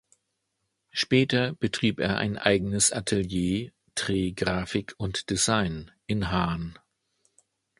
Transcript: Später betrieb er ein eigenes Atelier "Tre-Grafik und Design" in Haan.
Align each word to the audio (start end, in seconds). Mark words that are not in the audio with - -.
Später 0.89 1.53
betrieb 1.53 1.99
er 1.99 2.17
ein 2.17 2.35
eigenes 2.35 2.91
Atelier 2.91 3.69
"Tre-Grafik 3.93 4.95
und 4.97 5.29
Design" 5.29 5.91
in 6.07 6.31
Haan. 6.31 6.79